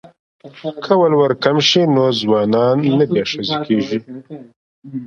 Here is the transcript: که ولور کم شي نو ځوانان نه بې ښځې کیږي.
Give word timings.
که 0.83 0.93
ولور 1.01 1.31
کم 1.43 1.57
شي 1.69 1.81
نو 1.95 2.05
ځوانان 2.21 2.77
نه 2.97 3.05
بې 3.11 3.23
ښځې 3.31 3.57
کیږي. 3.67 3.97